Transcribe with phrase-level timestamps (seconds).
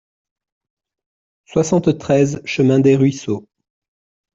[1.45, 3.47] soixante-treize chemin Desruisseaux